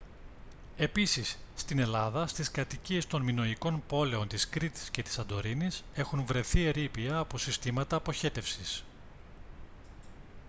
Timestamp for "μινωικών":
3.21-3.83